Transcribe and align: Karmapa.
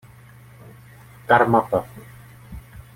Karmapa. 1.29 1.79